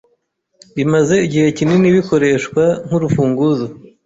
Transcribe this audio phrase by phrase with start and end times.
[0.75, 3.67] bimaze igihe kinini bikoreshwa nk "urufunguzo